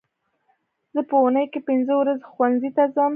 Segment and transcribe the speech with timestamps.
[0.93, 3.09] زه په اونۍ کې پینځه ورځې ښوونځي ته ځم